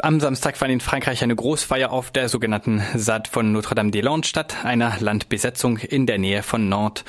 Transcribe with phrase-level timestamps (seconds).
[0.00, 4.94] Am Samstag fand in Frankreich eine Großfeier auf der sogenannten Sade von Notre-Dame-des-Landes statt, einer
[5.00, 7.04] Landbesetzung in der Nähe von Nantes.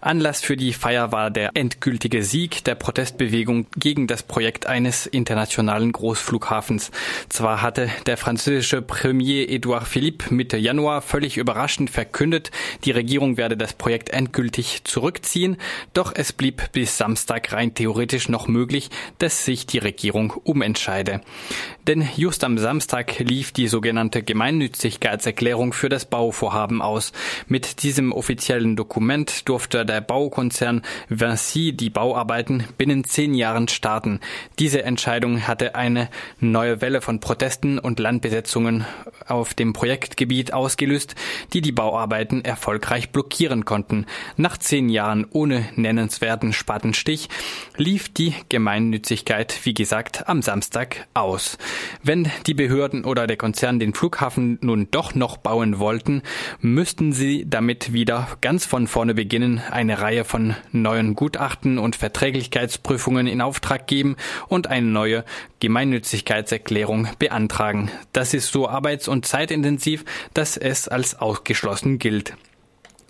[0.00, 5.92] Anlass für die Feier war der endgültige Sieg der Protestbewegung gegen das Projekt eines internationalen
[5.92, 6.90] Großflughafens.
[7.28, 12.50] Zwar hatte der französische Premier Edouard Philippe Mitte Januar völlig überraschend verkündet,
[12.84, 15.58] die Regierung werde das Projekt endgültig zurückziehen,
[15.92, 18.88] doch es blieb bis Samstag rein theoretisch noch möglich,
[19.18, 21.20] dass sich die Regierung umentscheide.
[21.86, 22.00] Denn
[22.30, 27.10] just am Samstag lief die sogenannte Gemeinnützigkeitserklärung für das Bauvorhaben aus.
[27.48, 34.20] Mit diesem offiziellen Dokument durfte der Baukonzern Vinci die Bauarbeiten binnen zehn Jahren starten.
[34.60, 38.86] Diese Entscheidung hatte eine neue Welle von Protesten und Landbesetzungen
[39.26, 41.16] auf dem Projektgebiet ausgelöst,
[41.52, 44.06] die die Bauarbeiten erfolgreich blockieren konnten.
[44.36, 47.28] Nach zehn Jahren ohne nennenswerten Spatenstich
[47.76, 51.58] lief die Gemeinnützigkeit, wie gesagt, am Samstag aus.
[52.04, 56.22] Wenn die Behörden oder der Konzern den Flughafen nun doch noch bauen wollten,
[56.60, 63.26] müssten sie damit wieder ganz von vorne beginnen, eine Reihe von neuen Gutachten und Verträglichkeitsprüfungen
[63.26, 64.16] in Auftrag geben
[64.48, 65.24] und eine neue
[65.60, 67.90] Gemeinnützigkeitserklärung beantragen.
[68.12, 72.34] Das ist so arbeits- und zeitintensiv, dass es als ausgeschlossen gilt.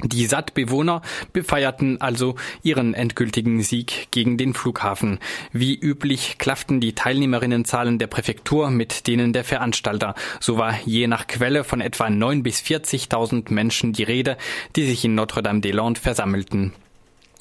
[0.05, 5.19] Die SAT-Bewohner befeierten also ihren endgültigen Sieg gegen den Flughafen.
[5.53, 10.15] Wie üblich klafften die Teilnehmerinnenzahlen der Präfektur mit denen der Veranstalter.
[10.41, 14.37] So war je nach Quelle von etwa 9 bis 40.000 Menschen die Rede,
[14.77, 16.73] die sich in Notre-Dame-des-Landes versammelten.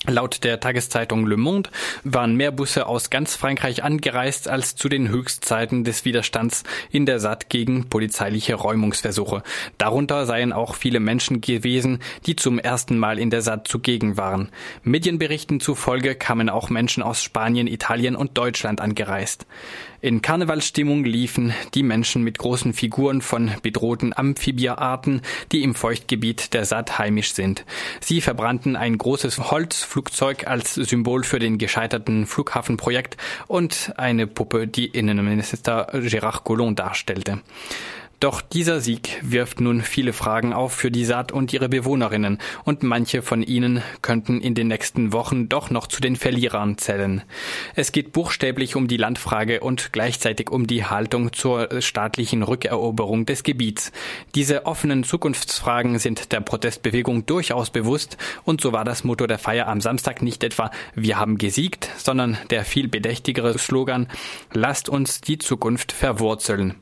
[0.08, 1.70] Laut der Tageszeitung Le Monde
[2.06, 7.20] waren mehr Busse aus ganz Frankreich angereist als zu den Höchstzeiten des Widerstands in der
[7.20, 9.44] SAT gegen polizeiliche Räumungsversuche.
[9.78, 14.50] Darunter seien auch viele Menschen gewesen, die zum ersten Mal in der SAT zugegen waren.
[14.84, 19.48] Medienberichten zufolge kamen auch Menschen aus Spanien, Italien und Deutschland angereist.
[20.02, 26.64] In Karnevalsstimmung liefen die Menschen mit großen Figuren von bedrohten Amphibierarten, die im Feuchtgebiet der
[26.64, 27.66] SAT heimisch sind.
[28.00, 29.50] Sie verbrannten ein großes
[29.90, 33.18] Holzflugzeug als Symbol für den gescheiterten Flughafenprojekt
[33.48, 37.40] und eine Puppe, die Innenminister Gérard Collomb darstellte.
[38.20, 42.84] Doch dieser Sieg wirft nun viele Fragen auf für die Saat und ihre Bewohnerinnen, und
[42.84, 47.22] manche von ihnen könnten in den nächsten Wochen doch noch zu den Verlierern zählen.
[47.76, 53.44] Es geht buchstäblich um die Landfrage und gleichzeitig um die Haltung zur staatlichen Rückeroberung des
[53.44, 53.94] Gebiets.
[54.36, 59.68] Diese offenen Zukunftsfragen sind der Protestbewegung durchaus bewusst, und so war das Motto der Feier
[59.68, 64.08] am Samstag nicht etwa Wir haben gesiegt, sondern der viel bedächtigere Slogan
[64.52, 66.76] Lasst uns die Zukunft verwurzeln.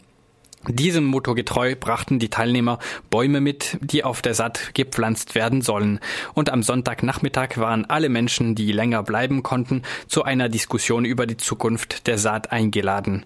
[0.68, 2.80] Diesem Motto getreu brachten die Teilnehmer
[3.10, 6.00] Bäume mit, die auf der Satt gepflanzt werden sollen.
[6.34, 11.38] Und am Sonntagnachmittag waren alle Menschen, die länger bleiben konnten, zu einer Diskussion über die
[11.38, 13.26] Zukunft der Saat eingeladen.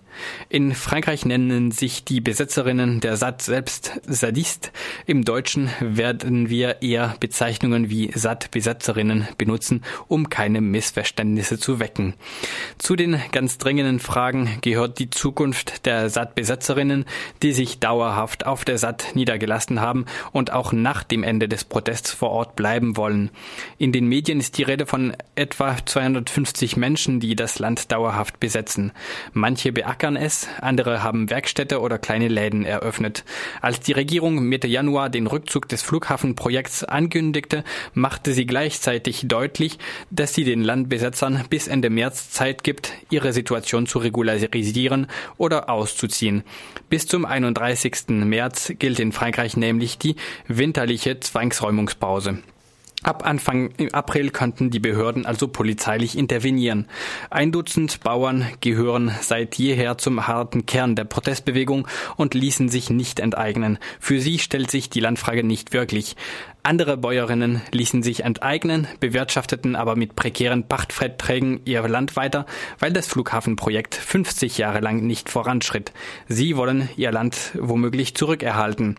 [0.50, 4.72] In Frankreich nennen sich die Besetzerinnen der Saat selbst Sadist.
[5.08, 12.14] Im Deutschen werden wir eher Bezeichnungen wie Saat-Besetzerinnen benutzen, um keine Missverständnisse zu wecken.
[12.78, 17.06] Zu den ganz dringenden Fragen gehört die Zukunft der Saat-Besetzerinnen,
[17.42, 22.12] die sich dauerhaft auf der SAT niedergelassen haben und auch nach dem Ende des Protests
[22.12, 23.30] vor Ort bleiben wollen.
[23.78, 28.92] In den Medien ist die Rede von etwa 250 Menschen, die das Land dauerhaft besetzen.
[29.34, 33.24] Manche beackern es, andere haben Werkstätte oder kleine Läden eröffnet.
[33.62, 37.64] Als die Regierung Mitte Januar den Rückzug des Flughafenprojekts ankündigte,
[37.94, 39.78] machte sie gleichzeitig deutlich,
[40.10, 46.44] dass sie den Landbesetzern bis Ende März Zeit gibt, ihre Situation zu regularisieren oder auszuziehen.
[46.90, 48.10] Bis zum 31.
[48.10, 50.16] März gilt in Frankreich nämlich die
[50.48, 52.40] winterliche Zwangsräumungspause.
[53.04, 56.88] Ab Anfang April könnten die Behörden also polizeilich intervenieren.
[57.32, 63.20] Ein Dutzend Bauern gehören seit jeher zum harten Kern der Protestbewegung und ließen sich nicht
[63.20, 63.80] enteignen.
[64.00, 66.16] Für sie stellt sich die Landfrage nicht wirklich.
[66.64, 72.46] Andere Bäuerinnen ließen sich enteignen, bewirtschafteten aber mit prekären Pachtverträgen ihr Land weiter,
[72.78, 75.92] weil das Flughafenprojekt 50 Jahre lang nicht voranschritt.
[76.28, 78.98] Sie wollen ihr Land womöglich zurückerhalten.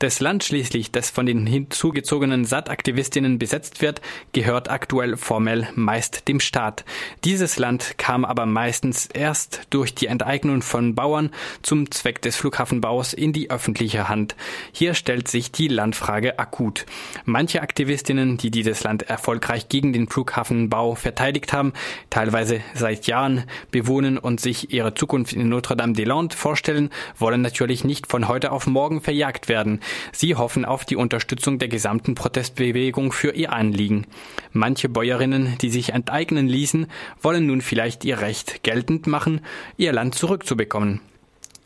[0.00, 4.02] Das Land schließlich, das von den hinzugezogenen SAT-Aktivistinnen besetzt wird,
[4.32, 6.84] gehört aktuell formell meist dem Staat.
[7.24, 11.30] Dieses Land kam aber meistens erst durch die Enteignung von Bauern
[11.62, 14.36] zum Zweck des Flughafenbaus in die öffentliche Hand.
[14.72, 16.84] Hier stellt sich die Landfrage akut.
[17.24, 21.72] Manche Aktivistinnen, die dieses Land erfolgreich gegen den Flughafenbau verteidigt haben,
[22.10, 28.28] teilweise seit Jahren bewohnen und sich ihre Zukunft in Notre-Dame-des-Landes vorstellen, wollen natürlich nicht von
[28.28, 29.80] heute auf morgen verjagt werden.
[30.12, 34.06] Sie hoffen auf die Unterstützung der gesamten Protestbewegung für ihr Anliegen.
[34.52, 36.86] Manche Bäuerinnen, die sich enteignen ließen,
[37.20, 39.40] wollen nun vielleicht ihr Recht geltend machen,
[39.76, 41.00] ihr Land zurückzubekommen.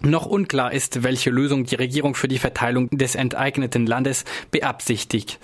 [0.05, 5.39] Noch unklar ist, welche Lösung die Regierung für die Verteilung des enteigneten Landes beabsichtigt.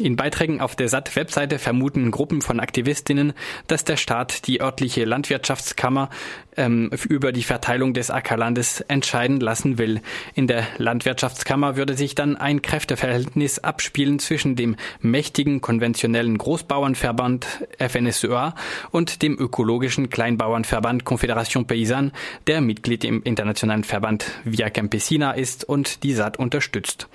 [0.00, 3.34] In Beiträgen auf der SAT-Webseite vermuten Gruppen von Aktivistinnen,
[3.66, 6.08] dass der Staat die örtliche Landwirtschaftskammer
[6.58, 10.02] ähm, über die Verteilung des Ackerlandes entscheiden lassen will.
[10.34, 17.46] In der Landwirtschaftskammer würde sich dann ein Kräfteverhältnis abspielen zwischen dem mächtigen konventionellen Großbauernverband
[17.78, 18.54] FNSEA
[18.90, 22.12] und dem ökologischen Kleinbauernverband Confédération Paysanne,
[22.46, 27.08] der Mitglied im internationalen Verband Via Campesina ist und die SAT unterstützt.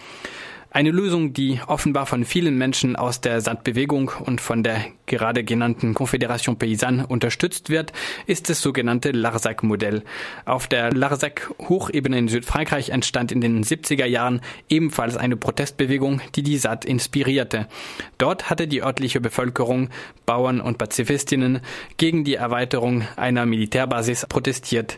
[0.76, 5.94] Eine Lösung, die offenbar von vielen Menschen aus der SAT-Bewegung und von der gerade genannten
[5.94, 7.94] Confédération Paysanne unterstützt wird,
[8.26, 10.02] ist das sogenannte Larzac-Modell.
[10.46, 16.58] Auf der Larzac-Hochebene in Südfrankreich entstand in den 70er Jahren ebenfalls eine Protestbewegung, die die
[16.58, 17.68] SAT inspirierte.
[18.18, 19.92] Dort hatte die örtliche Bevölkerung,
[20.26, 21.60] Bauern und Pazifistinnen
[21.98, 24.98] gegen die Erweiterung einer Militärbasis protestiert.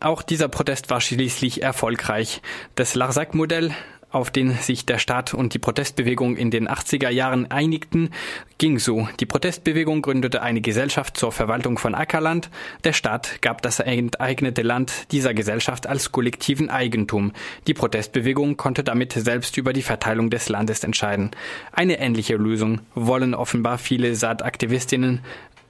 [0.00, 2.42] Auch dieser Protest war schließlich erfolgreich.
[2.74, 3.72] Das Larzac-Modell,
[4.10, 8.10] auf den sich der Staat und die Protestbewegung in den 80er Jahren einigten,
[8.58, 9.08] ging so.
[9.20, 12.50] Die Protestbewegung gründete eine Gesellschaft zur Verwaltung von Ackerland.
[12.84, 17.32] Der Staat gab das enteignete Land dieser Gesellschaft als kollektiven Eigentum.
[17.66, 21.32] Die Protestbewegung konnte damit selbst über die Verteilung des Landes entscheiden.
[21.72, 25.20] Eine ähnliche Lösung wollen offenbar viele Saataktivistinnen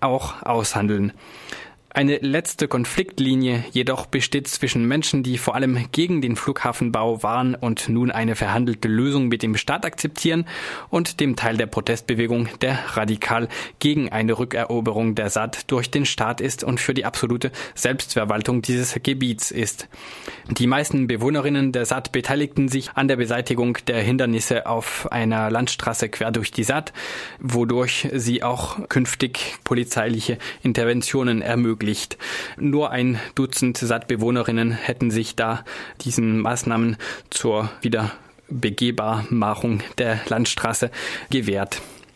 [0.01, 1.13] auch aushandeln.
[1.97, 7.89] Eine letzte Konfliktlinie jedoch besteht zwischen Menschen, die vor allem gegen den Flughafenbau waren und
[7.89, 10.45] nun eine verhandelte Lösung mit dem Staat akzeptieren,
[10.91, 13.49] und dem Teil der Protestbewegung, der radikal
[13.79, 18.99] gegen eine Rückeroberung der Saat durch den Staat ist und für die absolute Selbstverwaltung dieses
[19.03, 19.89] Gebiets ist.
[20.51, 26.11] Die meisten Bewohnerinnen der Saat beteiligten sich an der Beseitigung der Hindernisse auf einer Landstraße
[26.11, 26.93] quer durch die Saat,
[27.41, 32.19] wodurch sie auch künftig polizeiliche Interventionen ermöglichen ermöglicht.
[32.59, 35.65] Nur ein Dutzend Sattbewohnerinnen hätten sich da
[36.01, 36.97] diesen Maßnahmen
[37.31, 40.91] zur Wiederbegehbarmachung der Landstraße
[41.31, 41.81] gewährt.